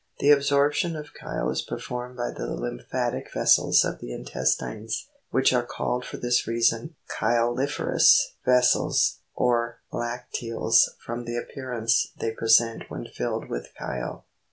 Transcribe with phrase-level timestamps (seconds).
[0.17, 5.61] The absorption of chyle is performed by the lymphatic vessels of the intestines, which are
[5.61, 12.89] called for this reason, cluj liferovs vessels, (or lacteals, from the appearance they pre sent
[12.89, 14.25] when filled with chyle.)